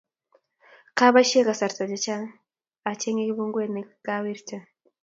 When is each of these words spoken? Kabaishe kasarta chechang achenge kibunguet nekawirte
Kabaishe 0.97 1.39
kasarta 1.47 1.83
chechang 1.89 2.25
achenge 2.91 3.23
kibunguet 3.27 3.69
nekawirte 3.71 4.55